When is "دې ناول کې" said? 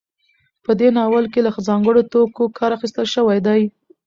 0.79-1.39